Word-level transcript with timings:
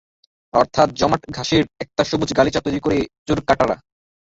অর্থাৎ 0.53 0.87
জমাট 0.93 1.21
ঘাসের 1.31 1.63
একটা 1.79 2.03
সবুজ 2.03 2.29
গালিচা 2.37 2.61
তৈরি 2.65 2.79
করে 2.79 2.97
চোরকাঁটারা। 3.27 3.75